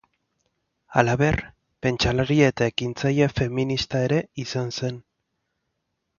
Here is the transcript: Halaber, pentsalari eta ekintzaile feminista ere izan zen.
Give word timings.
Halaber, 0.95 1.37
pentsalari 1.87 2.37
eta 2.47 2.71
ekintzaile 2.73 3.29
feminista 3.35 4.03
ere 4.09 4.19
izan 4.47 4.75
zen. 4.81 4.99